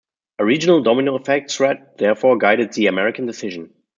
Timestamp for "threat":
1.51-1.99